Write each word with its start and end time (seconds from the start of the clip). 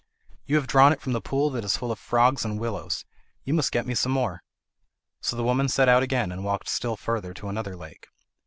"You 0.47 0.55
have 0.55 0.65
drawn 0.65 0.91
it 0.93 0.99
from 0.99 1.11
the 1.11 1.21
pool 1.21 1.51
that 1.51 1.63
is 1.63 1.77
full 1.77 1.91
of 1.91 1.99
frogs 1.99 2.43
and 2.43 2.59
willows; 2.59 3.05
you 3.43 3.53
must 3.53 3.71
get 3.71 3.85
me 3.85 3.93
some 3.93 4.11
more." 4.11 4.41
So 5.19 5.35
the 5.35 5.43
woman 5.43 5.69
set 5.69 5.87
out 5.87 6.01
again 6.01 6.31
and 6.31 6.43
walked 6.43 6.69
still 6.69 6.95
further 6.97 7.35
to 7.35 7.49
another 7.49 7.75
lake. 7.75 8.07